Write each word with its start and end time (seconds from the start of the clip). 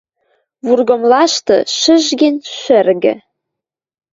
Вургымлашты, 0.65 1.57
шӹжген, 1.79 2.35
шӹргӹ 2.59 3.13